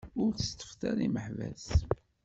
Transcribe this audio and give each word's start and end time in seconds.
Ur 0.21 0.31
tteṭṭfet 0.33 0.81
ara 0.89 1.01
imeḥbas! 1.07 1.65